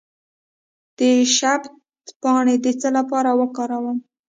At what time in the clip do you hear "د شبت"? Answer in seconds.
0.97-1.71